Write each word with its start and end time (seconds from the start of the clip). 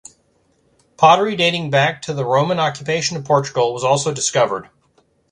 Pottery 0.97 1.35
dating 1.35 1.69
back 1.69 2.01
to 2.01 2.13
the 2.15 2.25
Roman 2.25 2.59
occupation 2.59 3.17
of 3.17 3.23
Portugal 3.23 3.71
was 3.71 3.83
also 3.83 4.11
discovered. 4.11 4.67